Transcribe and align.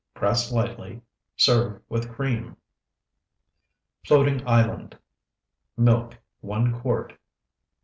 Press 0.15 0.51
lightly. 0.51 1.03
Serve 1.37 1.79
with 1.87 2.11
cream. 2.11 2.57
FLOATING 4.07 4.41
ISLAND 4.47 4.97
Milk, 5.77 6.17
1 6.39 6.81
quart. 6.81 7.13